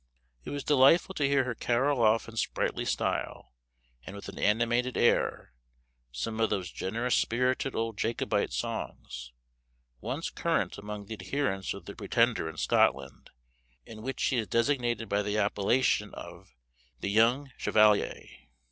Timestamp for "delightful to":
0.63-1.27